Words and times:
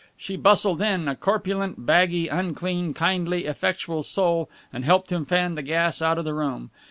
She 0.17 0.35
bustled 0.35 0.81
in, 0.81 1.07
a 1.07 1.15
corpulent, 1.15 1.85
baggy, 1.85 2.27
unclean, 2.27 2.95
kindly, 2.95 3.45
effectual 3.45 4.01
soul, 4.01 4.49
and 4.73 4.83
helped 4.83 5.11
him 5.11 5.25
fan 5.25 5.53
the 5.53 5.61
gas 5.61 6.01
out 6.01 6.17
of 6.17 6.25
the 6.25 6.33
room. 6.33 6.71